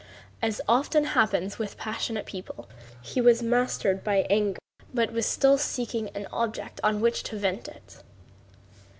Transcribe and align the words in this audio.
As 0.41 0.61
often 0.67 1.03
happens 1.03 1.59
with 1.59 1.77
passionate 1.77 2.25
people, 2.25 2.67
he 3.03 3.21
was 3.21 3.43
mastered 3.43 4.03
by 4.03 4.25
anger 4.31 4.57
but 4.95 5.13
was 5.13 5.27
still 5.27 5.59
seeking 5.59 6.09
an 6.15 6.25
object 6.33 6.81
on 6.83 7.01
which 7.01 7.21
to 7.21 7.37
vent 7.37 7.67
it. 7.67 8.01